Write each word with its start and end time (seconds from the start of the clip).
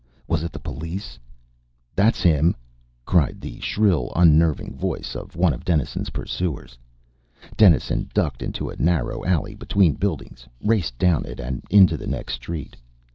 Was 0.27 0.41
it 0.41 0.51
the 0.51 0.57
police? 0.57 1.19
"That's 1.95 2.23
him!" 2.23 2.55
cried 3.05 3.39
the 3.39 3.59
shrill, 3.59 4.11
unnerving 4.15 4.75
voice 4.75 5.15
of 5.15 5.35
one 5.35 5.53
of 5.53 5.63
Dennison's 5.63 6.09
pursuers. 6.09 6.75
Dennison 7.55 8.09
ducked 8.11 8.41
into 8.41 8.67
a 8.69 8.75
narrow 8.77 9.23
alley 9.25 9.53
between 9.53 9.93
buildings, 9.93 10.47
raced 10.59 10.97
down 10.97 11.25
it 11.27 11.39
and 11.39 11.63
into 11.69 11.97
the 11.97 12.07
next 12.07 12.33
street. 12.33 12.75